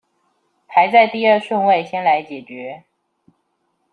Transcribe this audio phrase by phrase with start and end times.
[0.67, 2.85] 排在第二順位先來解決